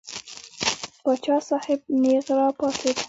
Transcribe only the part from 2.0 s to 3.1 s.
نېغ را پاڅېد.